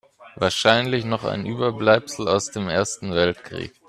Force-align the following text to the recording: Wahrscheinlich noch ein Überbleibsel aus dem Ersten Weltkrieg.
Wahrscheinlich 0.35 1.05
noch 1.05 1.25
ein 1.25 1.45
Überbleibsel 1.45 2.27
aus 2.27 2.49
dem 2.49 2.69
Ersten 2.69 3.13
Weltkrieg. 3.13 3.71